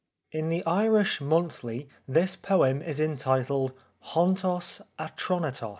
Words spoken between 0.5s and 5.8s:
Irish Monthly this poem is entitled l\oVTO<; A.TpOV€TO?.